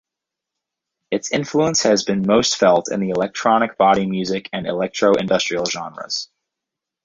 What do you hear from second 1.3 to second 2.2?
influence has